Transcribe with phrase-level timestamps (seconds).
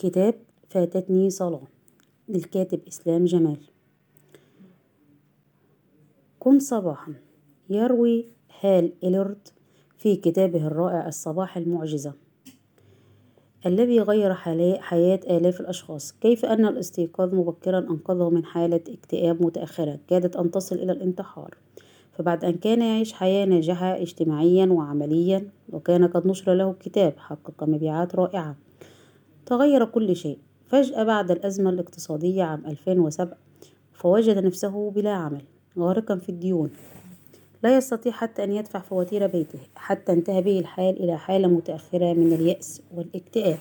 [0.00, 0.34] كتاب
[0.68, 1.62] فاتتني صلاة
[2.28, 3.56] للكاتب إسلام جمال.
[6.38, 7.14] كن صباحا.
[7.70, 8.26] يروي
[8.60, 9.48] هال إليرد
[9.96, 12.12] في كتابه الرائع الصباح المعجزة.
[13.66, 16.12] الذي غير حياة آلاف الأشخاص.
[16.12, 21.56] كيف أن الاستيقاظ مبكرا أنقذه من حالة اكتئاب متأخرة؟ كادت أن تصل إلى الانتحار.
[22.12, 28.14] فبعد أن كان يعيش حياة ناجحة اجتماعيا وعمليا وكان قد نشر له كتاب حقق مبيعات
[28.14, 28.56] رائعة.
[29.50, 30.38] تغير كل شيء.
[30.68, 33.36] فجأة بعد الأزمة الاقتصادية عام 2007
[33.92, 35.42] فوجد نفسه بلا عمل
[35.78, 36.70] غارقا في الديون.
[37.62, 42.32] لا يستطيع حتى أن يدفع فواتير بيته حتى انتهى به الحال إلى حالة متأخرة من
[42.32, 43.58] اليأس والاكتئاب.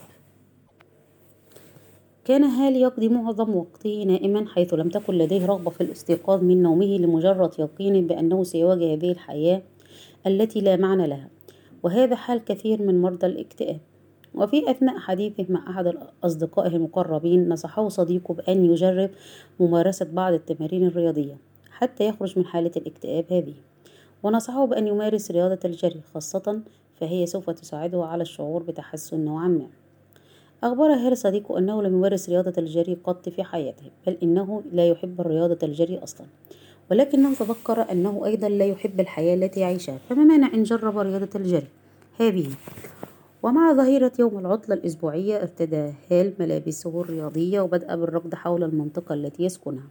[2.26, 6.98] كان هال يقضي معظم وقته نائما حيث لم تكن لديه رغبة في الاستيقاظ من نومه
[6.98, 9.62] لمجرد يقين بأنه سيواجه هذه الحياة
[10.28, 11.30] التي لا معنى لها.
[11.84, 13.80] وهذا حال كثير من مرضى الاكتئاب.
[14.34, 15.94] وفي أثناء حديثه مع أحد
[16.24, 19.10] أصدقائه المقربين نصحه صديقه بأن يجرب
[19.60, 21.38] ممارسة بعض التمارين الرياضية
[21.72, 23.54] حتى يخرج من حالة الاكتئاب هذه.
[24.24, 26.62] ونصحه بأن يمارس رياضة الجري خاصة
[27.00, 29.68] فهي سوف تساعده على الشعور بتحسن نوعا ما.
[30.64, 35.22] أخبر هير صديقه أنه لم يمارس رياضة الجري قط في حياته بل إنه لا يحب
[35.22, 36.28] رياضة الجري أصلا.
[36.92, 41.68] ولكنه تذكر أنه أيضا لا يحب الحياة التي يعيشها فما مانع إن جرب رياضة الجري؟
[42.20, 42.48] هذه.
[43.44, 49.88] ومع ظهيرة يوم العطلة الأسبوعية ارتدى هال ملابسه الرياضية وبدأ بالركض حول المنطقة التي يسكنها.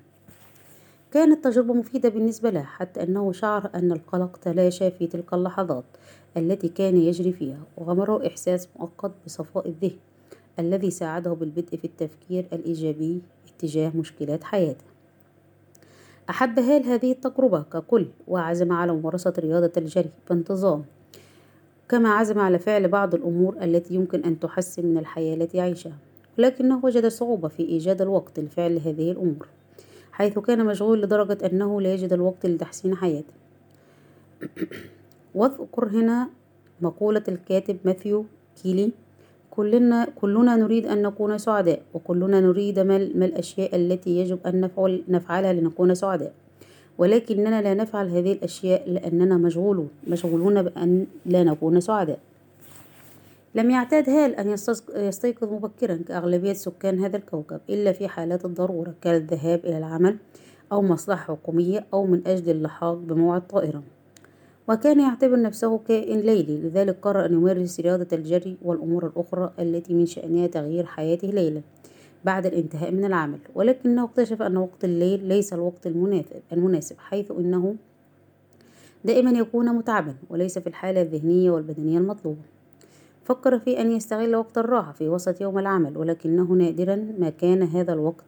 [1.13, 5.85] كانت تجربة مفيدة بالنسبة له حتى أنه شعر أن القلق تلاشى في تلك اللحظات
[6.37, 9.99] التي كان يجري فيها وغمره إحساس مؤقت بصفاء الذهن
[10.59, 14.85] الذي ساعده بالبدء في التفكير الإيجابي اتجاه مشكلات حياته.
[16.31, 20.85] أحب هال هذه التجربة ككل وعزم على ممارسة رياضة الجري بانتظام
[21.89, 25.97] كما عزم على فعل بعض الأمور التي يمكن أن تحسن من الحياة التي يعيشها
[26.39, 29.49] لكنه وجد صعوبة في إيجاد الوقت لفعل هذه الأمور
[30.13, 33.33] حيث كان مشغول لدرجة أنه لا يجد الوقت لتحسين حياته.
[35.35, 36.29] واذكر هنا
[36.81, 38.25] مقولة الكاتب ماثيو
[38.63, 38.91] كيلي
[39.51, 45.53] كلنا كلنا نريد أن نكون سعداء وكلنا نريد ما الأشياء التي يجب أن نفعل نفعلها
[45.53, 46.33] لنكون سعداء.
[46.99, 52.19] ولكننا لا نفعل هذه الأشياء لأننا مشغولون مشغولون بأن لا نكون سعداء.
[53.55, 54.57] لم يعتاد هال أن
[54.95, 60.17] يستيقظ مبكرا كأغلبية سكان هذا الكوكب إلا في حالات الضرورة كالذهاب إلى العمل
[60.73, 63.83] أو مصلحة حكومية أو من أجل اللحاق بموعد طائرة.
[64.69, 70.07] وكان يعتبر نفسه كائن ليلي لذلك قرر أن يمارس رياضة الجري والأمور الأخرى التي من
[70.07, 71.61] شأنها تغيير حياته ليلا.
[72.25, 75.87] بعد الانتهاء من العمل ولكنه اكتشف أن وقت الليل ليس الوقت
[76.53, 77.75] المناسب حيث أنه
[79.05, 82.43] دائما يكون متعبا وليس في الحالة الذهنية والبدنية المطلوبة.
[83.25, 87.93] فكر في أن يستغل وقت الراحة في وسط يوم العمل ولكنه نادرا ما كان هذا
[87.93, 88.25] الوقت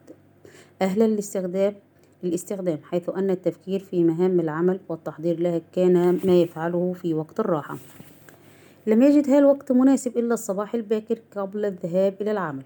[0.81, 1.73] أهلا للاستخدام
[2.23, 7.77] للاستخدام حيث أن التفكير في مهام العمل والتحضير لها كان ما يفعله في وقت الراحة.
[8.87, 12.63] لم يجد هذا الوقت مناسب إلا الصباح الباكر قبل الذهاب إلى العمل.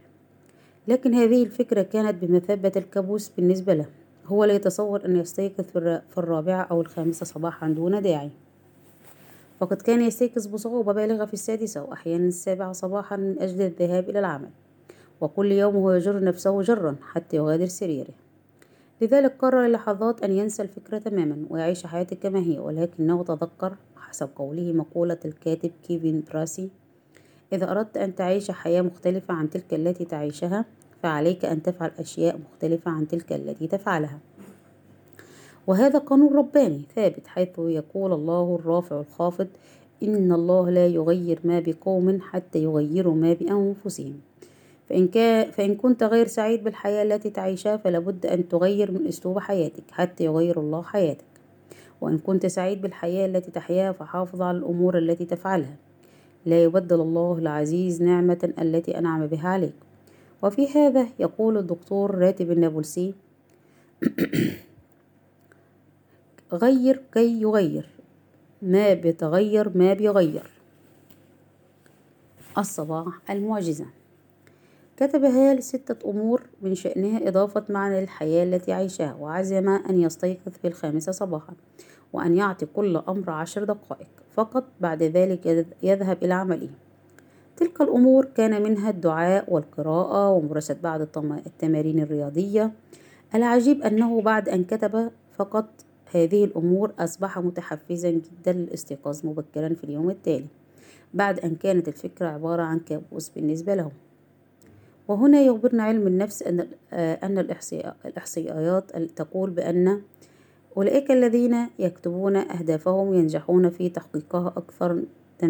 [0.87, 3.85] لكن هذه الفكرة كانت بمثابة الكابوس بالنسبة له
[4.25, 5.63] هو لا يتصور أن يستيقظ
[6.09, 8.29] في الرابعة أو الخامسة صباحا دون داعي.
[9.59, 14.49] فقد كان يستيقظ بصعوبة بالغة في السادسة وأحيانا السابعة صباحا من أجل الذهاب إلى العمل.
[15.21, 18.13] وكل يوم هو يجر نفسه جرا حتى يغادر سريره.
[19.01, 24.73] لذلك قرر لحظات أن ينسى الفكرة تماما ويعيش حياته كما هي ولكنه تذكر حسب قوله
[24.73, 26.69] مقولة الكاتب كيفن براسي
[27.53, 30.65] إذا أردت أن تعيش حياة مختلفة عن تلك التي تعيشها
[31.03, 34.19] فعليك أن تفعل أشياء مختلفة عن تلك التي تفعلها.
[35.67, 39.47] وهذا قانون رباني ثابت حيث يقول الله الرافع الخافض
[40.03, 44.19] إن الله لا يغير ما بقوم حتى يغيروا ما بأنفسهم.
[44.89, 45.07] فإن,
[45.51, 50.59] فإن كنت غير سعيد بالحياة التي تعيشها فلابد أن تغير من أسلوب حياتك حتى يغير
[50.59, 51.25] الله حياتك.
[52.01, 55.75] وإن كنت سعيد بالحياة التي تحياها فحافظ على الأمور التي تفعلها.
[56.45, 59.73] لا يبدل الله العزيز نعمة التي أنعم بها عليك.
[60.43, 63.13] وفي هذا يقول الدكتور راتب النابلسي
[66.53, 67.89] غير كي يغير.
[68.61, 70.51] ما بيتغير ما بيغير.
[72.57, 73.85] الصباح المعجزة.
[74.97, 80.67] كتب هال ستة أمور من شأنها إضافة معنى للحياة التي عيشها وعزم أن يستيقظ في
[80.67, 81.53] الخامسة صباحا
[82.13, 84.24] وأن يعطي كل أمر عشر دقائق.
[84.35, 86.69] فقط بعد ذلك يذهب إلى عمله.
[87.57, 91.01] تلك الأمور كان منها الدعاء والقراءة وممارسة بعض
[91.47, 92.71] التمارين الرياضية.
[93.35, 95.65] العجيب أنه بعد أن كتب فقط
[96.13, 100.45] هذه الأمور أصبح متحفزا جدا للاستيقاظ مبكرا في اليوم التالي
[101.13, 103.91] بعد أن كانت الفكرة عبارة عن كابوس بالنسبة له
[105.07, 107.37] وهنا يخبرنا علم النفس أن أن
[108.05, 110.01] الإحصائيات تقول بأن
[110.77, 115.03] أولئك الذين يكتبون أهدافهم ينجحون في تحقيقها أكثر
[115.41, 115.45] 80%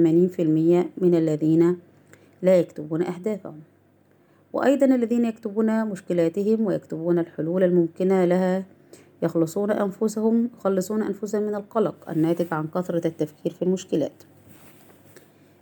[0.97, 1.77] من الذين
[2.41, 3.59] لا يكتبون أهدافهم.
[4.53, 8.63] وأيضا الذين يكتبون مشكلاتهم ويكتبون الحلول الممكنة لها
[9.21, 14.23] يخلصون أنفسهم يخلصون أنفسهم من القلق الناتج عن كثرة التفكير في المشكلات.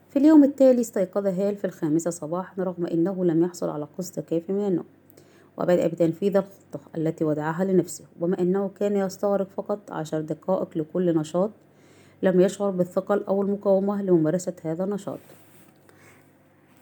[0.09, 4.54] في اليوم التالي استيقظ هال في الخامسة صباحا رغم أنه لم يحصل على قسط كافي
[4.54, 4.86] من النوم.
[5.57, 8.05] وبدأ بتنفيذ الخطة التي وضعها لنفسه.
[8.19, 11.51] وبما أنه كان يستغرق فقط عشر دقائق لكل نشاط
[12.23, 15.19] لم يشعر بالثقل أو المقاومة لممارسة هذا النشاط.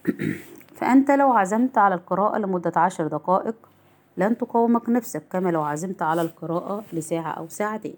[0.78, 3.54] فأنت لو عزمت على القراءة لمدة عشر دقائق
[4.16, 7.96] لن تقاومك نفسك كما لو عزمت على القراءة لساعة أو ساعتين.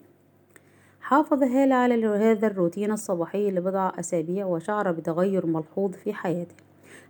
[1.00, 6.54] حافظ هالة على هذا الروتين الصباحي لبضع أسابيع وشعر بتغير ملحوظ في حياته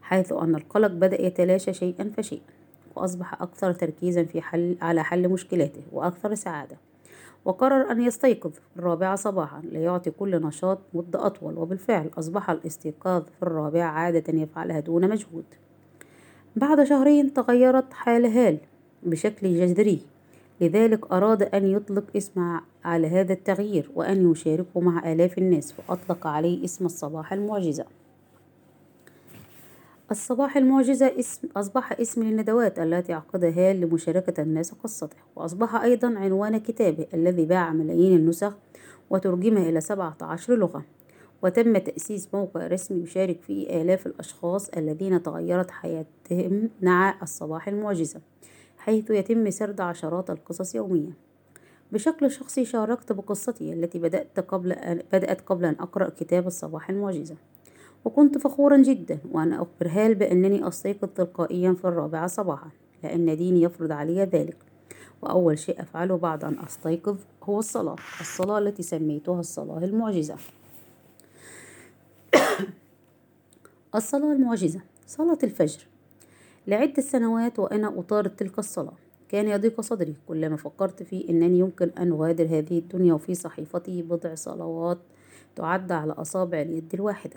[0.03, 2.64] حيث أن القلق بدأ يتلاشى شيئا فشيئا.
[2.97, 6.77] وأصبح أكثر تركيزا في حل على حل مشكلاته وأكثر سعادة.
[7.45, 13.43] وقرر أن يستيقظ في الرابعة صباحا ليعطي كل نشاط مدة أطول وبالفعل أصبح الاستيقاظ في
[13.43, 15.45] الرابعة عادة يفعلها دون مجهود.
[16.57, 18.59] بعد شهرين تغيرت حال هال
[19.03, 20.01] بشكل جذري
[20.61, 26.65] لذلك أراد أن يطلق اسم على هذا التغيير وأن يشاركه مع آلاف الناس فأطلق عليه
[26.65, 27.85] اسم الصباح المعجزة.
[30.15, 35.17] الصباح المعجزة اسم أصبح اسم للندوات التي عقدها لمشاركة الناس قصته.
[35.37, 38.57] وأصبح أيضا عنوان كتابه الذي باع ملايين النسخ
[39.11, 40.85] وترجم إلى سبعة عشر لغة.
[41.43, 48.21] وتم تأسيس موقع رسمي يشارك فيه آلاف الأشخاص الذين تغيرت حياتهم مع الصباح المعجزة
[48.79, 51.13] حيث يتم سرد عشرات القصص يوميا.
[51.93, 54.41] بشكل شخصي شاركت بقصتي التي بدأت
[55.47, 57.37] قبل أن أقرأ كتاب الصباح المعجزة.
[58.05, 62.71] وكنت فخورا جدا وأنا أخبر هال بأنني أستيقظ تلقائيا في الرابعة صباحا
[63.03, 64.57] لأن ديني يفرض علي ذلك.
[65.23, 70.37] وأول شيء أفعله بعد أن أستيقظ هو الصلاة الصلاة التي سميتها الصلاة المعجزة.
[73.95, 75.87] الصلاة المعجزة صلاة الفجر.
[76.67, 78.95] لعدة سنوات وأنا أطارد تلك الصلاة.
[79.29, 84.35] كان يضيق صدري كلما فكرت في أنني يمكن أن أغادر هذه الدنيا وفي صحيفتي بضع
[84.35, 84.99] صلوات
[85.57, 87.37] تعد على أصابع اليد الواحدة.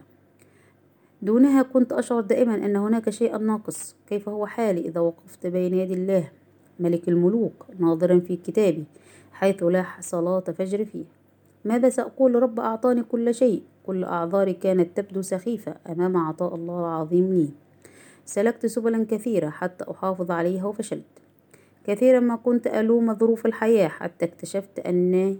[1.21, 3.95] دونها كنت أشعر دائما أن هناك شيئا ناقص.
[4.07, 6.31] كيف هو حالي إذا وقفت بين يدي الله؟
[6.79, 8.83] ملك الملوك ناظرا في كتابي
[9.31, 11.03] حيث لا صلاة فجر فيه.
[11.65, 13.63] ماذا سأقول؟ رب أعطاني كل شيء.
[13.85, 17.49] كل أعذاري كانت تبدو سخيفة أمام عطاء الله العظيم لي.
[18.25, 21.03] سلكت سبلا كثيرة حتى أحافظ عليها وفشلت.
[21.87, 25.37] كثيرا ما كنت ألوم ظروف الحياة حتى اكتشفت أن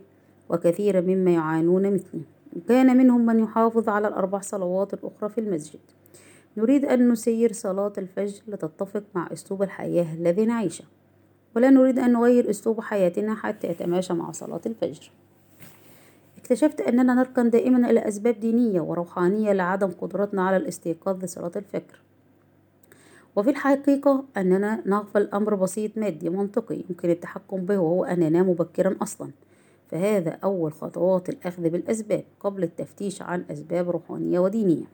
[0.50, 2.22] وكثيرا مما يعانون مثلي.
[2.68, 5.80] كان منهم من يحافظ على الأربع صلوات الأخرى في المسجد.
[6.58, 10.84] نريد أن نسير صلاة الفجر لتتفق مع أسلوب الحياة الذي نعيشه.
[11.56, 15.12] ولا نريد أن نغير أسلوب حياتنا حتى يتماشى مع صلاة الفجر.
[16.38, 22.02] اكتشفت أننا نركن دائما إلى أسباب دينية وروحانية لعدم قدرتنا على الاستيقاظ لصلاة الفجر.
[23.36, 28.96] وفي الحقيقة أننا نغفل أمر بسيط مادي منطقي يمكن التحكم به وهو أن ننام مبكرا
[29.02, 29.32] أصلا.
[29.90, 34.86] فهذا أول خطوات الأخذ بالأسباب قبل التفتيش عن أسباب روحانية ودينية.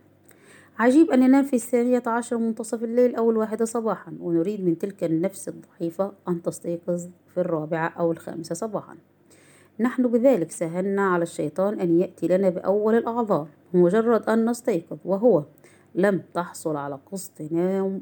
[0.79, 5.49] عجيب أن ننام في الثانية عشر منتصف الليل أو الواحدة صباحا ونريد من تلك النفس
[5.49, 8.95] الضعيفة أن تستيقظ في الرابعة أو الخامسة صباحا.
[9.79, 15.43] نحن بذلك سهلنا على الشيطان أن يأتي لنا بأول الأعذار بمجرد أن نستيقظ وهو
[15.95, 17.41] لم تحصل على قسط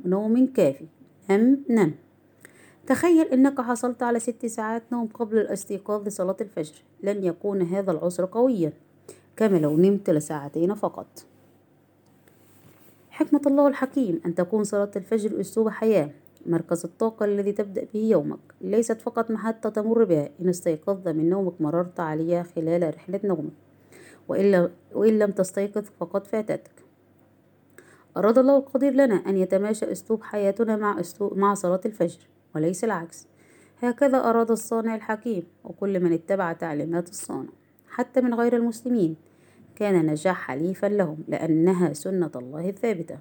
[0.05, 0.85] نوم, كافي.
[1.29, 1.93] نم نم.
[2.91, 6.83] تخيل أنك حصلت على ست ساعات نوم قبل الاستيقاظ لصلاة الفجر.
[7.03, 8.73] لن يكون هذا العسر قويا
[9.35, 11.07] كما لو نمت لساعتين فقط.
[13.09, 16.09] حكمة الله الحكيم أن تكون صلاة الفجر أسلوب حياة.
[16.45, 18.39] مركز الطاقة الذي تبدأ به يومك.
[18.61, 20.29] ليست فقط محطة تمر بها.
[20.41, 23.53] إن استيقظت من نومك مررت عليها خلال رحلة نومك.
[24.27, 26.71] وإلا وإن لم تستيقظ فقد فاتتك.
[28.17, 32.19] أراد الله القدير لنا أن يتماشى أسلوب حياتنا مع أسلوب مع صلاة الفجر.
[32.55, 33.27] وليس العكس.
[33.81, 37.49] هكذا أراد الصانع الحكيم وكل من اتبع تعليمات الصانع
[37.89, 39.15] حتى من غير المسلمين.
[39.75, 43.17] كان نجاح حليفا لهم لأنها سنة الله الثابتة.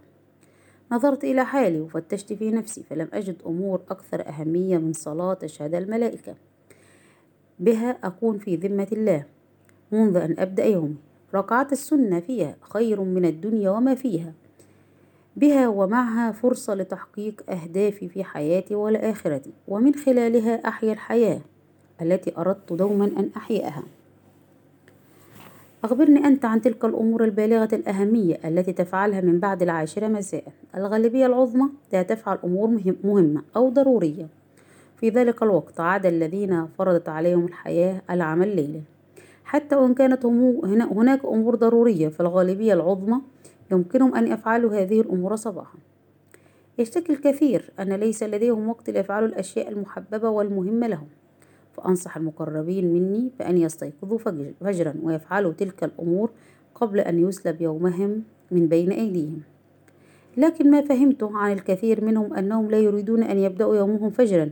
[0.93, 6.35] نظرت إلى حالي وفتشت في نفسي فلم أجد أمور أكثر أهمية من صلاة تشهد الملائكة.
[7.59, 9.25] بها أكون في ذمة الله.
[9.93, 10.97] منذ أن أبدأ يومي
[11.35, 14.33] ركعات السنة فيها خير من الدنيا وما فيها.
[15.37, 21.41] بها ومعها فرصة لتحقيق أهدافي في حياتي والآخرة ومن خلالها أحيا الحياة
[22.03, 23.83] التي أردت دوما أن أحياها.
[25.85, 30.45] أخبرني أنت عن تلك الأمور البالغة الأهمية التي تفعلها من بعد العاشرة مساء.
[30.77, 34.27] الغالبية العظمى لا تفعل أمور مهم- مهمة أو ضرورية.
[34.97, 38.81] في ذلك الوقت عدا الذين فرضت عليهم الحياة العمل ليلا.
[39.45, 43.21] حتى وإن كانت هناك أمور ضرورية فالغالبية العظمى
[43.73, 45.79] يمكنهم أن يفعلوا هذه الأمور صباحا.
[46.79, 51.07] يشتكي الكثير أن ليس لديهم وقت ليفعلوا الأشياء المحببة والمهمة لهم
[51.73, 56.31] فأنصح المقربين مني بأن يستيقظوا فجر- فجرا ويفعلوا تلك الأمور
[56.75, 59.41] قبل أن يسلب يومهم من بين أيديهم.
[60.37, 64.51] لكن ما فهمته عن الكثير منهم أنهم لا يريدون أن يبدأوا يومهم فجرا.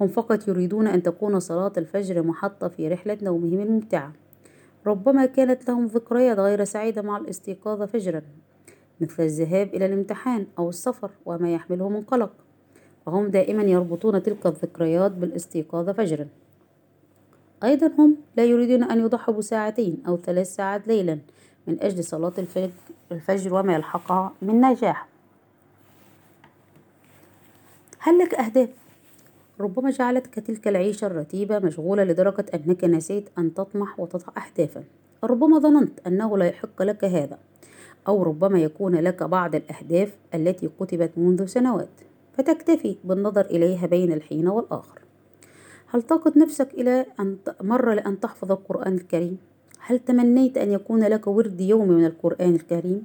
[0.00, 4.12] هم فقط يريدون أن تكون صلاة الفجر محطة في رحلة نومهم الممتعة.
[4.86, 8.22] ربما كانت لهم ذكريات غير سعيدة مع الاستيقاظ فجرا.
[9.00, 12.32] مثل الذهاب إلى الامتحان أو السفر وما يحمله من قلق
[13.06, 16.28] وهم دائما يربطون تلك الذكريات بالاستيقاظ فجرا.
[17.64, 21.18] أيضا هم لا يريدون أن يضحوا بساعتين أو ثلاث ساعات ليلا
[21.66, 22.32] من أجل صلاة
[23.12, 25.08] الفجر, وما يلحقها من نجاح.
[27.98, 28.68] هل لك أهداف؟
[29.60, 34.84] ربما جعلتك تلك العيشة الرتيبة مشغولة لدرجة أنك نسيت أن تطمح وتضع أهدافا.
[35.24, 37.38] ربما ظننت أنه لا يحق لك هذا.
[38.08, 42.00] أو ربما يكون لك بعض الأهداف التي كتبت منذ سنوات
[42.38, 45.00] فتكتفي بالنظر إليها بين الحين والآخر
[45.86, 49.38] هل طاقت نفسك إلى أن مرة لأن تحفظ القرآن الكريم؟
[49.80, 53.04] هل تمنيت أن يكون لك ورد يومي من القرآن الكريم؟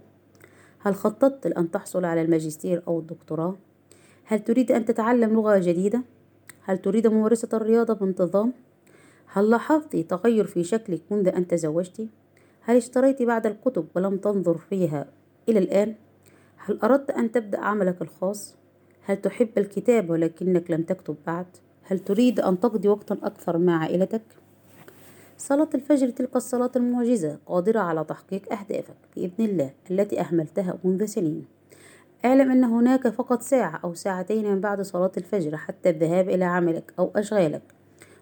[0.79, 3.55] هل خططت لأن تحصل على الماجستير أو الدكتوراه؟
[4.25, 6.01] هل تريد أن تتعلم لغة جديدة؟
[6.63, 8.53] هل تريد ممارسة الرياضة بانتظام؟
[9.25, 12.07] هل لاحظت تغير في شكلك منذ أن تزوجت؟
[12.61, 15.05] هل اشتريت بعض الكتب ولم تنظر فيها
[15.49, 15.95] إلى الآن؟
[16.57, 18.55] هل أردت أن تبدأ عملك الخاص؟
[19.03, 21.45] هل تحب الكتاب ولكنك لم تكتب بعد؟
[21.83, 24.21] هل تريد أن تقضي وقتا أكثر مع عائلتك؟
[25.37, 31.45] صلاة الفجر تلك الصلاة المعجزة قادرة على تحقيق أهدافك بإذن الله التي أهملتها منذ سنين
[32.25, 36.93] اعلم أن هناك فقط ساعة أو ساعتين من بعد صلاة الفجر حتى الذهاب إلى عملك
[36.99, 37.61] أو أشغالك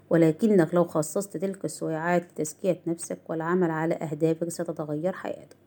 [0.09, 5.57] ولكنك لو خصصت تلك الساعات لتزكية نفسك والعمل على أهدافك ستتغير حياتك.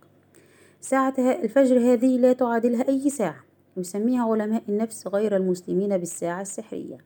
[0.81, 3.45] ساعة الفجر هذه لا تعادلها أي ساعة.
[3.77, 6.99] يسميها علماء النفس غير المسلمين بالساعة السحرية.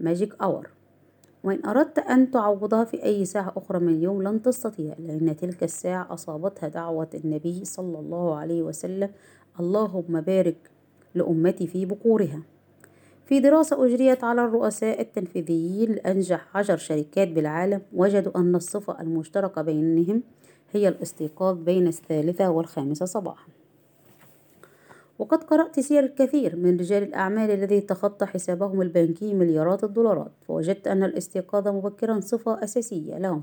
[0.00, 0.68] ماجيك أور
[1.44, 6.14] وإن أردت أن تعوضها في أي ساعة أخرى من اليوم لن تستطيع لأن تلك الساعة
[6.14, 9.10] أصابتها دعوة النبي صلى الله عليه وسلم.
[9.60, 10.70] اللهم بارك
[11.14, 12.42] لأمتي في بكورها
[13.28, 20.22] في دراسة أجريت على الرؤساء التنفيذيين لأنجح عشر شركات بالعالم وجدوا أن الصفة المشتركة بينهم
[20.72, 23.48] هي الاستيقاظ بين الثالثة والخامسة صباحا.
[25.18, 31.04] وقد قرأت سير الكثير من رجال الأعمال الذي تخطى حسابهم البنكي مليارات الدولارات فوجدت أن
[31.04, 33.42] الاستيقاظ مبكرا صفة أساسية لهم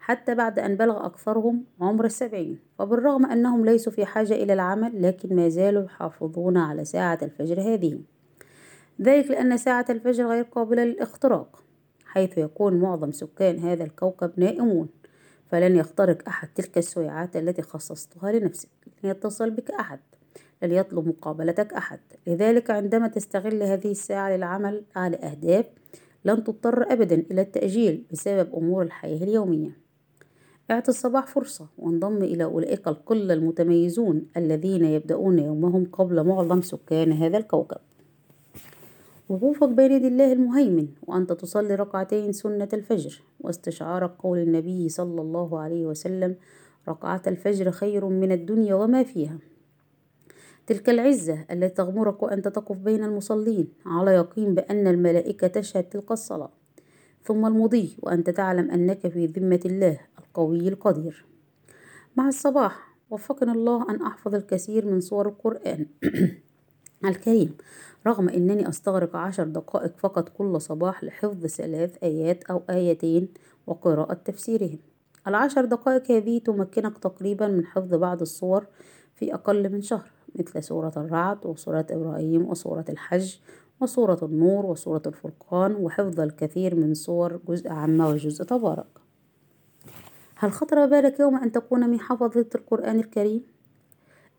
[0.00, 2.58] حتى بعد أن بلغ أكثرهم عمر السبعين.
[2.78, 8.15] وبالرغم أنهم ليسوا في حاجة إلى العمل لكن ما زالوا يحافظون على ساعة الفجر هذه.
[9.02, 11.62] ذلك لأن ساعة الفجر غير قابلة للاختراق
[12.04, 14.88] حيث يكون معظم سكان هذا الكوكب نائمون
[15.50, 18.68] فلن يخترق أحد تلك الساعات التي خصصتها لنفسك
[19.04, 20.00] لن يتصل بك أحد
[20.62, 22.00] لن يطلب مقابلتك أحد.
[22.26, 25.66] لذلك عندما تستغل هذه الساعة للعمل على أهداف
[26.24, 29.76] لن تضطر أبدا إلى التأجيل بسبب أمور الحياة اليومية.
[30.70, 37.38] اعط الصباح فرصة وانضم إلى أولئك القلة المتميزون الذين يبدأون يومهم قبل معظم سكان هذا
[37.38, 37.80] الكوكب.
[39.28, 43.22] وقوفك بين يدي الله المهيمن وأنت تصلي ركعتين سنة الفجر.
[43.40, 46.36] واستشعارك قول النبي صلى الله عليه وسلم
[46.88, 49.38] ركعة الفجر خير من الدنيا وما فيها.
[50.66, 56.50] تلك العزة التي تغمرك وأنت تقف بين المصلين على يقين بأن الملائكة تشهد تلك الصلاة.
[57.24, 61.24] ثم المضي وأنت تعلم أنك في ذمة الله القوي القدير.
[62.16, 65.86] مع الصباح وفقنا الله أن أحفظ الكثير من سور القرآن.
[67.04, 67.56] الكريم.
[68.06, 73.28] رغم أنني أستغرق عشر دقائق فقط كل صباح لحفظ ثلاث آيات أو آيتين
[73.66, 74.78] وقراءة تفسيرهم.
[75.28, 78.66] العشر دقائق هذه تمكنك تقريبا من حفظ بعض الصور
[79.14, 83.36] في أقل من شهر مثل سورة الرعد وسورة إبراهيم وسورة الحج
[83.80, 88.86] وسورة النور وسورة الفرقان وحفظ الكثير من صور جزء عامة وجزء تبارك.
[90.36, 93.42] هل خطر بالك يوم أن تكون من حفظة القرآن الكريم؟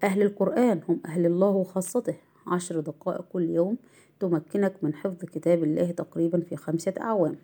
[0.03, 2.15] أهل القرآن هم أهل الله وخاصته.
[2.47, 3.77] عشر دقائق كل يوم
[4.19, 7.35] تمكنك من حفظ كتاب الله تقريبا في خمسة أعوام.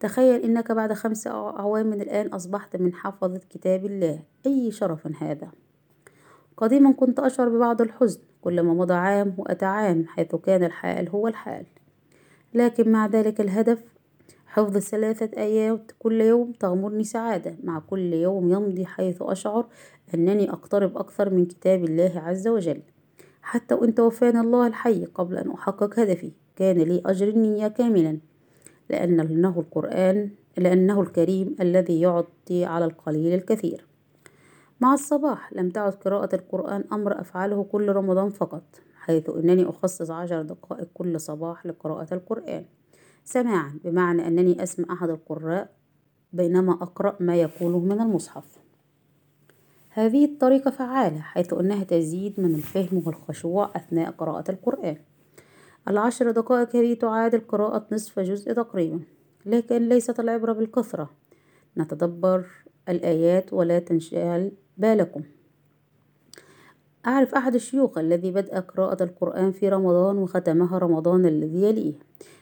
[0.00, 4.22] تخيل إنك بعد خمس أعوام من الآن أصبحت من حفظة كتاب الله.
[4.46, 5.50] أي شرف هذا؟
[6.56, 11.66] قديما كنت أشعر ببعض الحزن كلما مضى عام وأتى عام حيث كان الحال هو الحال.
[12.54, 13.78] لكن مع ذلك الهدف
[14.46, 17.56] حفظ ثلاثة آيات كل يوم تغمرني سعادة.
[17.64, 19.66] مع كل يوم يمضي حيث أشعر
[20.14, 22.82] أنني أقترب أكثر من كتاب الله عز وجل.
[23.42, 28.18] حتى وإن توفاني الله الحي قبل أن أحقق هدفي كان لي أجر النية كاملا
[28.90, 33.86] لأنه القرآن لأنه الكريم الذي يعطي على القليل الكثير.
[34.80, 38.62] مع الصباح لم تعد قراءة القرآن أمر أفعله كل رمضان فقط
[38.94, 42.64] حيث أنني أخصص عشر دقائق كل صباح لقراءة القرآن.
[43.24, 45.70] سماعا بمعنى أنني أسمع أحد القراء
[46.32, 48.58] بينما أقرأ ما يقوله من المصحف.
[49.92, 54.96] هذه الطريقة فعالة حيث أنها تزيد من الفهم والخشوع أثناء قراءة القرآن.
[55.88, 59.00] العشر دقائق هذه تعادل قراءة نصف جزء تقريبا.
[59.46, 61.10] لكن ليست العبرة بالكثرة.
[61.78, 62.46] نتدبر
[62.88, 65.22] الآيات ولا تنشغل بالكم.
[67.06, 71.94] أعرف أحد الشيوخ الذي بدأ قراءة القرآن في رمضان وختمها رمضان الذي يليه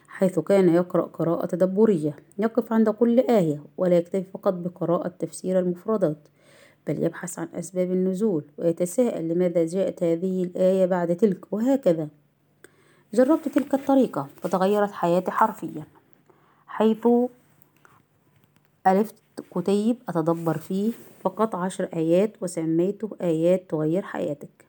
[0.09, 6.29] حيث كان يقرأ قراءة تدبرية يقف عند كل آية ولا يكتفي فقط بقراءة تفسير المفردات.
[6.89, 12.09] بل يبحث عن أسباب النزول ويتساءل لماذا جاءت هذه الآية بعد تلك وهكذا.
[13.15, 15.85] جربت تلك الطريقة فتغيرت حياتي حرفيا
[16.67, 17.07] حيث
[18.87, 19.15] ألفت
[19.55, 24.65] كتيب أتدبر فيه فقط عشر آيات وسميته آيات تغير حياتك.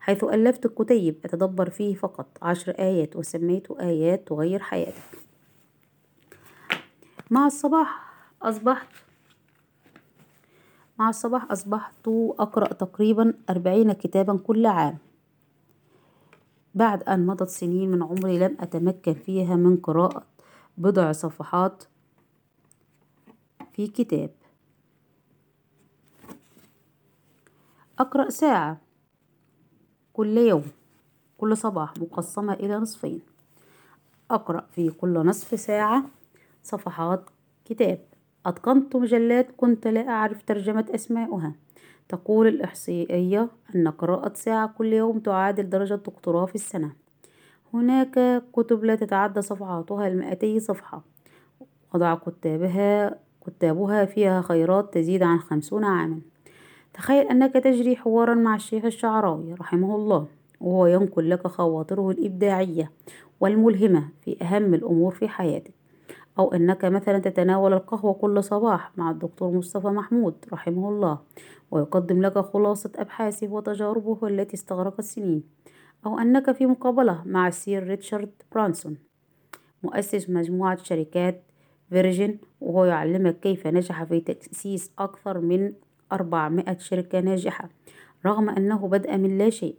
[0.00, 5.18] حيث ألفت الكتيب أتدبر فيه فقط عشر آيات وسميته آيات تغير حياتك.
[7.30, 8.88] مع الصباح أصبحت
[10.98, 14.98] مع الصباح أصبحت أقرأ تقريبا أربعين كتابا كل عام.
[16.74, 20.26] بعد أن مضت سنين من عمري لم أتمكن فيها من قراءة
[20.78, 21.84] بضع صفحات
[23.72, 24.30] في كتاب.
[27.98, 28.80] أقرأ ساعة
[30.12, 30.64] كل يوم
[31.38, 33.20] كل صباح مقسمة إلى نصفين.
[34.30, 36.04] أقرأ في كل نصف ساعة
[36.62, 37.24] صفحات
[37.64, 38.07] كتاب.
[38.48, 41.52] أتقنت مجلات كنت لا أعرف ترجمة أسماؤها.
[42.08, 46.92] تقول الإحصائية أن قراءة ساعة كل يوم تعادل درجة دكتوراه في السنة.
[47.74, 51.02] هناك كتب لا تتعدى صفحاتها المائتي صفحة.
[51.94, 56.20] وضع كتابها كتابها فيها خيرات تزيد عن خمسون عاما.
[56.94, 60.26] تخيل أنك تجري حوارا مع الشيخ الشعراوي رحمه الله
[60.60, 62.90] وهو ينقل لك خواطره الإبداعية
[63.40, 65.77] والملهمة في أهم الأمور في حياتك.
[66.38, 71.18] أو أنك مثلا تتناول القهوة كل صباح مع الدكتور مصطفى محمود رحمه الله
[71.70, 75.42] ويقدم لك خلاصة أبحاثه وتجاربه التي استغرقت سنين
[76.06, 78.96] أو أنك في مقابلة مع السير ريتشارد برانسون
[79.82, 81.42] مؤسس مجموعة شركات
[81.90, 85.72] فيرجن وهو يعلمك كيف نجح في تأسيس أكثر من
[86.12, 87.68] أربعمائة شركة ناجحة
[88.26, 89.76] رغم أنه بدأ من لا شيء.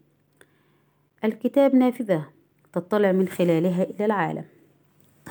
[1.23, 2.25] الكتاب نافذة
[2.73, 4.58] تطلع من خلالها إلى العالم.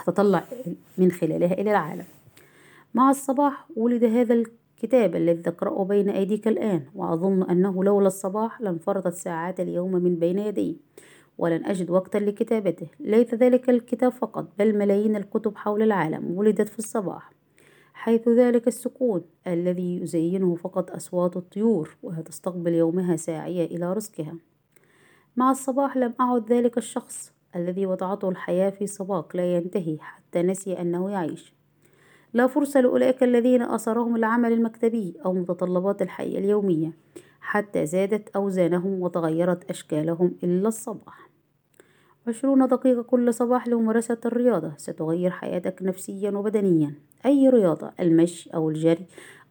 [0.05, 0.45] تتطلع
[0.99, 2.05] من خلالها إلى العالم.
[2.95, 9.15] مع الصباح ولد هذا الكتاب الذي تقرأه بين أيديك الآن وأظن أنه لولا الصباح لانفرطت
[9.15, 10.77] ساعات اليوم من بين يدي
[11.39, 12.87] ولن أجد وقتا لكتابته.
[13.01, 17.33] ليس ذلك الكتاب فقط بل ملايين الكتب حول العالم ولدت في الصباح
[17.99, 24.35] حيث ذلك السكون الذي يزينه فقط أصوات الطيور وهي تستقبل يومها ساعية إلى رزقها.
[25.37, 30.81] مع الصباح لم أعد ذلك الشخص الذي وضعته الحياة في سباق لا ينتهي حتى نسي
[30.81, 31.55] أنه يعيش.
[32.35, 36.93] لا فرصة لأولئك الذين أثرهم العمل المكتبي أو متطلبات الحياة اليومية
[37.41, 41.29] حتى زادت أوزانهم وتغيرت أشكالهم إلا الصباح.
[42.27, 44.73] عشرون دقيقة كل صباح لممارسة الرياضة.
[44.77, 46.95] ستغير حياتك نفسيا وبدنيا.
[47.27, 49.07] أي رياضة؟ المشي أو الجري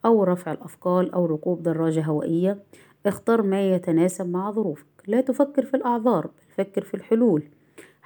[0.06, 2.64] أو رفع الأثقال أو ركوب دراجة هوائية.
[3.06, 4.86] اختر ما يتناسب مع ظروفك.
[5.08, 7.44] لا تفكر في الأعذار بل فكر في الحلول.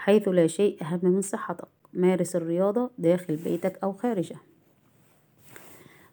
[0.02, 1.68] حيث لا شيء أهم من صحتك.
[1.94, 4.36] مارس الرياضة داخل بيتك أو خارجه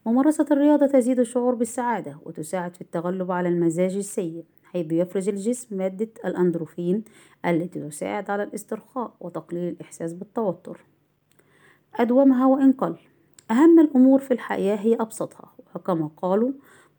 [0.06, 6.08] ممارسة الرياضة تزيد الشعور بالسعادة وتساعد في التغلب على المزاج السيء حيث يفرز الجسم مادة
[6.24, 7.04] الأندروفين
[7.44, 10.80] التي تساعد على الاسترخاء وتقليل الإحساس بالتوتر.
[11.94, 12.96] أدومها وإن قل
[13.50, 16.52] أهم الأمور في الحياة هي أبسطها وكما قالوا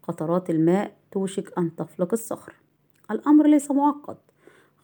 [0.04, 2.54] قطرات الماء توشك أن تفلق الصخر.
[3.12, 4.18] الأمر ليس معقد.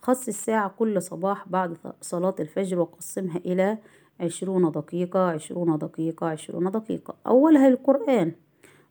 [0.05, 3.77] خصص ساعة كل صباح بعد صلاة الفجر وقسمها إلى
[4.19, 7.15] عشرون دقيقة عشرون دقيقة عشرون دقيقة.
[7.27, 8.31] أولها للقرآن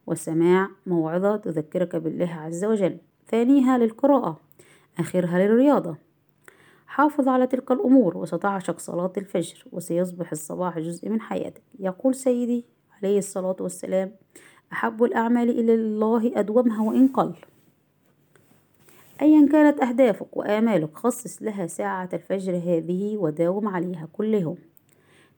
[0.07, 2.98] وسماع موعظة تذكرك بالله عز وجل.
[3.29, 4.40] ثانيها للقراءة.
[4.98, 5.96] آخرها للرياضة.
[6.87, 11.62] حافظ على تلك الأمور وستعشق صلاة الفجر وسيصبح الصباح جزء من حياتك.
[11.79, 12.64] يقول سيدي
[12.98, 14.12] عليه الصلاة والسلام
[14.72, 17.35] أحب الأعمال إلى الله أدومها وإن قل.
[19.22, 24.59] أيا كانت أهدافك وآمالك خصص لها ساعة الفجر هذه وداوم عليها كل يوم.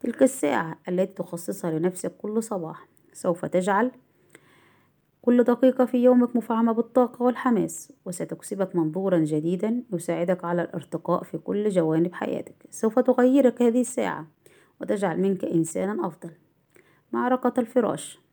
[0.00, 3.90] تلك الساعة التي تخصصها لنفسك كل صباح سوف تجعل
[5.22, 11.68] كل دقيقة في يومك مفعمة بالطاقة والحماس وستكسبك منظورا جديدا يساعدك على الارتقاء في كل
[11.68, 12.66] جوانب حياتك.
[12.70, 14.26] سوف تغيرك هذه الساعة
[14.80, 16.30] وتجعل منك إنسانا أفضل.
[17.12, 18.25] معركة الفراش.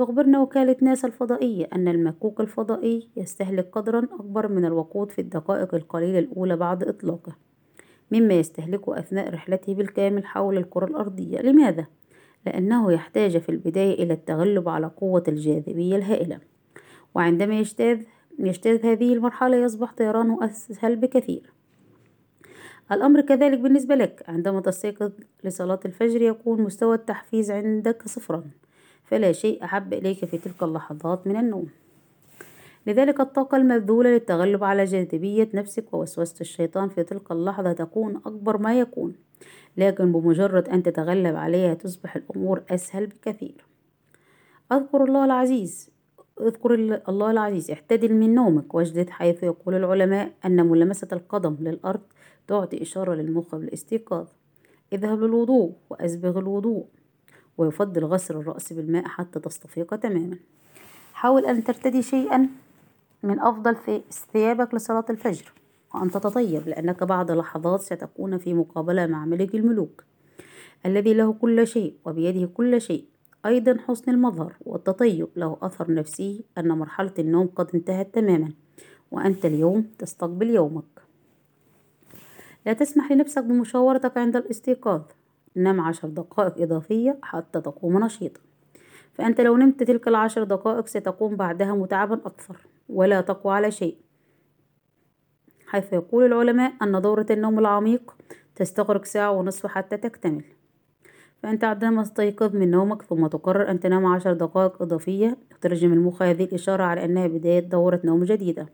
[0.00, 6.18] تخبرنا وكالة ناسا الفضائية أن المكوك الفضائي يستهلك قدرا أكبر من الوقود في الدقائق القليلة
[6.18, 7.36] الأولى بعد إطلاقه
[8.10, 11.40] مما يستهلكه أثناء رحلته بالكامل حول الكرة الأرضية.
[11.40, 11.86] لماذا؟
[12.46, 16.38] لأنه يحتاج في البداية إلى التغلب على قوة الجاذبية الهائلة
[17.14, 17.98] وعندما يجتاز
[18.38, 21.52] يجتاز هذه المرحلة يصبح طيرانه أسهل بكثير.
[22.92, 24.24] الأمر كذلك بالنسبة لك.
[24.28, 25.12] عندما تستيقظ
[25.44, 28.44] لصلاة الفجر يكون مستوى التحفيز عندك صفرا.
[29.10, 31.68] فلا شيء أحب إليك في تلك اللحظات من النوم.
[32.86, 38.80] لذلك الطاقة المبذولة للتغلب على جاذبية نفسك ووسوسة الشيطان في تلك اللحظة تكون أكبر ما
[38.80, 39.14] يكون
[39.76, 43.64] لكن بمجرد أن تتغلب عليها تصبح الأمور أسهل بكثير.
[44.72, 45.90] أذكر الله العزيز
[46.40, 46.74] أذكر
[47.08, 52.00] الله العزيز اعتدل من نومك واجلد حيث يقول العلماء أن ملامسة القدم للأرض
[52.48, 54.26] تعطي إشارة للمخ بالاستيقاظ.
[54.92, 56.84] اذهب للوضوء وأسبغ الوضوء.
[57.60, 60.38] ويفضل غسل الرأس بالماء حتى تستفيق تماما.
[61.12, 62.48] حاول أن ترتدي شيئا
[63.22, 65.52] من أفضل في ثيابك لصلاة الفجر
[65.94, 70.04] وأن تتطيب لأنك بعد لحظات ستكون في مقابلة مع ملك الملوك
[70.86, 73.04] الذي له كل شيء وبيده كل شيء.
[73.46, 78.52] أيضا حسن المظهر والتطيب له أثر نفسي أن مرحلة النوم قد انتهت تماما
[79.10, 81.02] وأنت اليوم تستقبل يومك.
[82.66, 85.02] لا تسمح لنفسك بمشاورتك عند الاستيقاظ.
[85.56, 88.40] نم عشر دقائق إضافية حتى تقوم نشيطا.
[89.14, 92.56] فأنت لو نمت تلك العشر دقائق ستقوم بعدها متعبا أكثر
[92.88, 93.96] ولا تقوى على شيء.
[95.66, 98.16] حيث يقول العلماء أن دورة النوم العميق
[98.56, 100.44] تستغرق ساعة ونصف حتى تكتمل.
[101.42, 106.44] فأنت عندما تستيقظ من نومك ثم تقرر أن تنام عشر دقائق إضافية يترجم المخ هذه
[106.44, 108.68] الإشارة على أنها بداية دورة نوم جديدة.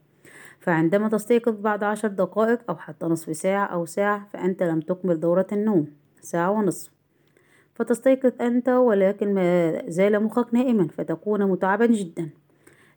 [0.60, 5.46] فعندما تستيقظ بعد عشر دقائق أو حتى نصف ساعة أو ساعة فأنت لم تكمل دورة
[5.52, 5.86] النوم.
[6.26, 6.90] ساعة ونصف
[7.74, 12.28] فتستيقظ أنت ولكن ما زال مخك نائما فتكون متعبا جدا.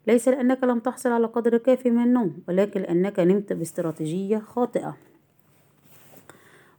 [0.07, 4.97] ليس لأنك لم تحصل على قدر كافي من النوم ولكن لأنك نمت باستراتيجية خاطئة.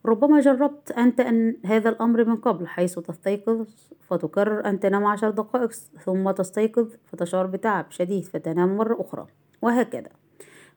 [0.06, 3.66] ربما جربت أنت أن هذا الأمر من قبل حيث تستيقظ
[4.00, 5.72] فتكرر أن تنام عشر دقائق
[6.04, 9.26] ثم تستيقظ فتشعر بتعب شديد فتنام مرة أخرى.
[9.62, 10.10] وهكذا.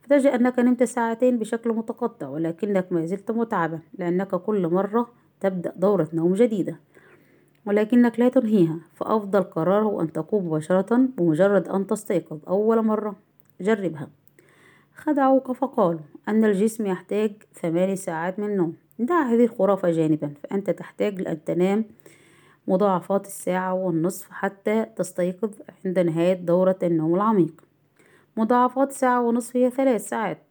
[0.01, 6.07] فتجد أنك نمت ساعتين بشكل متقطع ولكنك ما زلت متعبا لأنك كل مرة تبدأ دورة
[6.13, 6.75] نوم جديدة
[7.65, 13.15] ولكنك لا تنهيها فأفضل قرار هو أن تقوم مباشرة بمجرد أن تستيقظ أول مرة.
[13.61, 14.07] جربها.
[14.95, 18.75] خدعوك فقالوا أن الجسم يحتاج ثماني ساعات من النوم.
[18.99, 21.85] دع هذه الخرافة جانبا فأنت تحتاج لأن تنام
[22.67, 25.51] مضاعفات الساعة والنصف حتى تستيقظ
[25.85, 27.63] عند نهاية دورة النوم العميق.
[28.37, 30.43] مضاعفات ساعة ونصف هي ثلاث ساعات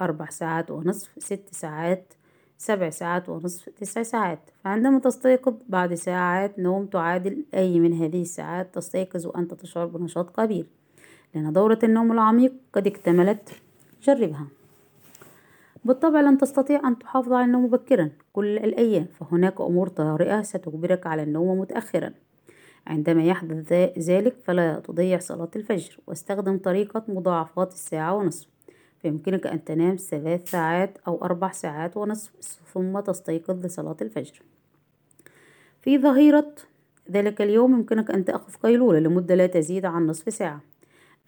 [0.00, 2.14] أربع ساعات ونصف ست ساعات
[2.58, 4.38] سبع ساعات ونصف تسع ساعات.
[4.64, 8.74] فعندما تستيقظ بعد ساعات نوم تعادل أي من هذه الساعات.
[8.74, 10.66] تستيقظ وأنت تشعر بنشاط كبير.
[11.34, 13.48] لأن دورة النوم العميق قد اكتملت
[14.02, 14.46] جربها.
[15.84, 19.04] بالطبع لن تستطيع أن تحافظ على النوم مبكرا كل الأيام.
[19.04, 22.10] فهناك أمور طارئة ستجبرك على النوم متأخرا.
[22.86, 25.98] عندما يحدث ذلك فلا تضيع صلاة الفجر.
[26.06, 28.53] واستخدم طريقة مضاعفات الساعة ونصف.
[29.04, 32.32] فيمكنك أن تنام ثلاث ساعات أو أربع ساعات ونصف
[32.74, 34.42] ثم تستيقظ لصلاة الفجر.
[35.82, 36.54] في ظهيرة
[37.10, 40.60] ذلك اليوم يمكنك أن تأخذ قيلولة لمدة لا تزيد عن نصف ساعة.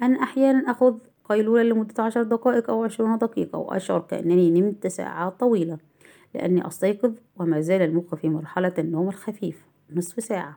[0.03, 5.79] أنا أحيانا أخذ قيلولة لمدة عشر دقائق أو عشرون دقيقة وأشعر كأنني نمت ساعات طويلة
[6.35, 10.57] لأني أستيقظ وما زال المخ في مرحلة النوم الخفيف نصف ساعة.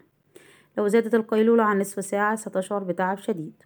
[0.77, 3.63] لو زادت القيلولة عن نصف ساعة ستشعر بتعب شديد.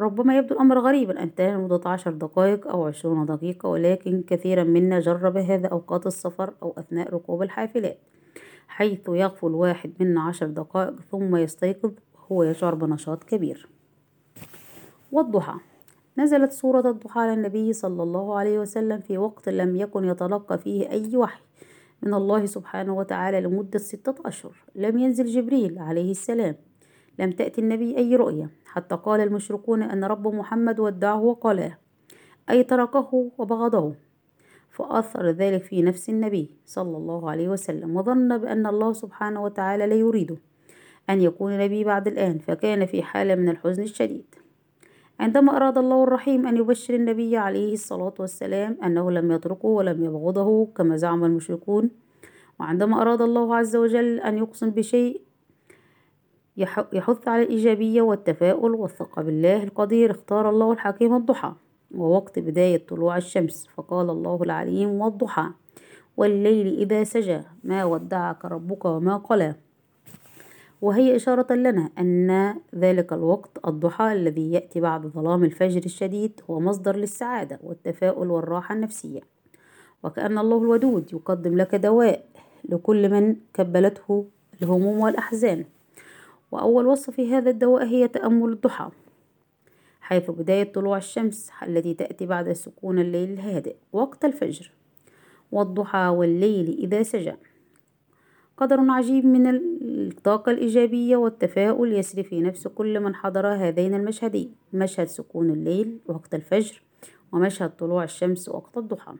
[0.00, 5.00] ربما يبدو الأمر غريبا أن تنام لمدة عشر دقائق أو عشرون دقيقة ولكن كثيرا منا
[5.00, 7.98] جرب هذا أوقات السفر أو أثناء ركوب الحافلات
[8.68, 13.68] حيث يغفل واحد منا عشر دقائق ثم يستيقظ وهو يشعر بنشاط كبير.
[15.12, 15.54] والضحى.
[16.18, 20.90] نزلت سورة الضحى على النبي صلى الله عليه وسلم في وقت لم يكن يتلقى فيه
[20.90, 21.42] أي وحي
[22.02, 26.54] من الله سبحانه وتعالى لمدة ستة أشهر لم ينزل جبريل عليه السلام.
[27.18, 28.50] لم تأتي النبي أي رؤية.
[28.78, 31.78] حتى قال المشركون أن رب محمد ودعه وقالاه
[32.50, 33.94] أي تركه وبغضه.
[34.70, 39.94] فأثر ذلك في نفس النبي صلى الله عليه وسلم وظن بأن الله سبحانه وتعالى لا
[39.94, 40.36] يريده
[41.10, 44.34] أن يكون نبي بعد الآن فكان في حالة من الحزن الشديد.
[45.20, 50.66] عندما أراد الله الرحيم أن يبشر النبي عليه الصلاة والسلام أنه لم يتركه ولم يبغضه
[50.66, 51.90] كما زعم المشركون
[52.60, 55.27] وعندما أراد الله عز وجل أن يقسم بشيء
[56.92, 61.52] يحث على الإيجابية والتفاؤل والثقة بالله القدير اختار الله الحكيم الضحى
[61.94, 65.50] ووقت بداية طلوع الشمس فقال الله العليم والضحى
[66.16, 69.54] والليل إذا سجى ما ودعك ربك وما قلى.
[70.82, 76.96] وهي إشارة لنا أن ذلك الوقت الضحى الذي يأتي بعد ظلام الفجر الشديد هو مصدر
[76.96, 79.20] للسعادة والتفاؤل والراحة النفسية.
[80.02, 82.24] وكأن الله الودود يقدم لك دواء
[82.68, 84.26] لكل من كبلته
[84.62, 85.64] الهموم والأحزان.
[86.52, 88.90] وأول وصفة في هذا الدواء هي تأمل الضحى
[90.00, 94.72] حيث بداية طلوع الشمس التي تأتي بعد سكون الليل الهادئ وقت الفجر
[95.52, 97.34] والضحى والليل إذا سجى.
[98.56, 105.06] قدر عجيب من الطاقة الإيجابية والتفاؤل يسري في نفس كل من حضر هذين المشهدين مشهد
[105.06, 106.82] سكون الليل وقت الفجر
[107.32, 109.14] ومشهد طلوع الشمس وقت الضحى.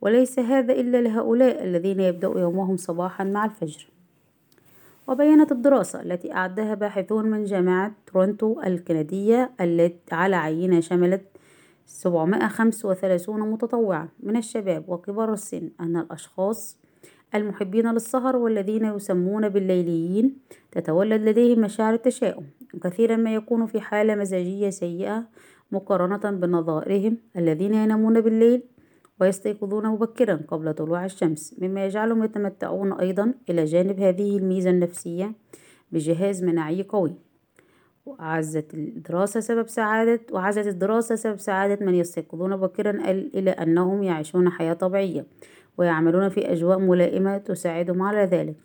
[0.00, 3.93] وليس هذا إلا لهؤلاء الذين يبدأوا يومهم صباحا مع الفجر.
[5.08, 11.22] وبينت الدراسة التي أعدها باحثون من جامعة تورونتو الكندية التي على عينة شملت
[11.86, 16.78] 735 متطوعا من الشباب وكبار السن أن الأشخاص
[17.34, 20.36] المحبين للسهر والذين يسمون بالليليين
[20.72, 25.24] تتولد لديهم مشاعر التشاؤم وكثيرا ما يكون في حالة مزاجية سيئة
[25.72, 28.62] مقارنة بنظائرهم الذين ينامون بالليل
[29.20, 35.32] ويستيقظون مبكرا قبل طلوع الشمس مما يجعلهم يتمتعون أيضا إلى جانب هذه الميزة النفسية
[35.92, 37.14] بجهاز مناعي قوي.
[38.06, 44.72] وعزت الدراسة سبب سعادة وعزت الدراسة سبب سعادة من يستيقظون مبكرا إلى أنهم يعيشون حياة
[44.72, 45.26] طبيعية
[45.78, 48.56] ويعملون في أجواء ملائمة تساعدهم على ذلك.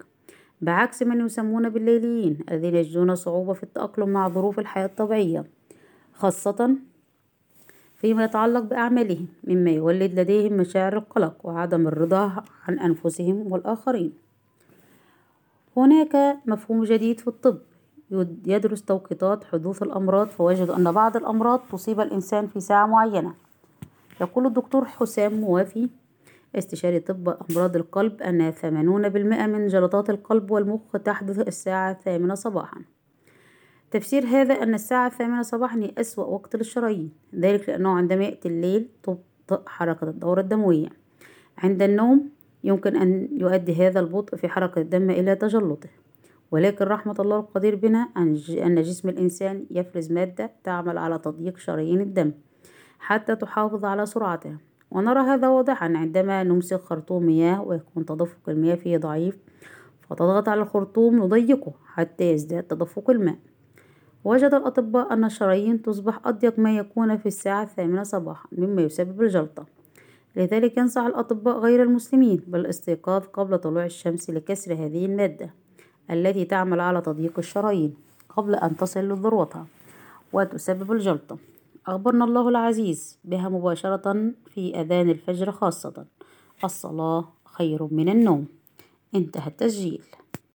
[0.62, 5.46] بعكس من يسمون بالليليين الذين يجدون صعوبة في التأقلم مع ظروف الحياة الطبيعية
[6.14, 6.70] خاصة
[8.00, 14.14] فيما يتعلق بأعمالهم مما يولد لديهم مشاعر القلق وعدم الرضا عن أنفسهم والآخرين.
[15.78, 17.58] هناك مفهوم جديد في الطب
[18.46, 23.34] يدرس توقيتات حدوث الأمراض فوجدوا أن بعض الأمراض تصيب الإنسان في ساعة معينة.
[24.22, 25.90] يقول الدكتور حسام موافي
[26.56, 32.82] استشاري طب أمراض القلب أن ثمانون بالمئة من جلطات القلب والمخ تحدث الساعة الثامنة صباحا.
[33.92, 38.90] تفسير هذا أن الساعة الثامنة صباحا هي أسوأ وقت للشرايين ذلك لأنه عندما يأتي الليل
[39.04, 40.90] تبطأ حركة الدورة الدموية.
[41.58, 42.30] عند النوم
[42.64, 45.90] يمكن أن يؤدي هذا البطء في حركة الدم إلى تجلطه
[46.52, 52.32] ولكن رحمة الله القدير بنا أن جسم الإنسان يفرز مادة تعمل على تضييق شرايين الدم
[53.00, 54.58] حتى تحافظ على سرعتها.
[54.92, 59.38] ونرى هذا واضحا عندما نمسك خرطوم مياه ويكون تدفق المياه فيه ضعيف
[60.10, 63.36] فتضغط على الخرطوم نضيقه حتى يزداد تدفق الماء.
[64.24, 69.66] وجد الأطباء أن الشرايين تصبح أضيق ما يكون في الساعة الثامنة صباحا مما يسبب الجلطة.
[70.36, 75.54] لذلك ينصح الأطباء غير المسلمين بالاستيقاظ قبل طلوع الشمس لكسر هذه المادة
[76.12, 77.94] التي تعمل على تضييق الشرايين
[78.30, 79.68] قبل أن تصل لذروتها
[80.34, 81.38] وتسبب الجلطة.
[81.88, 86.06] أخبرنا الله العزيز بها مباشرة في أذان الفجر خاصة.
[86.64, 88.46] الصلاة خير من النوم.
[89.16, 90.02] انتهى التسجيل.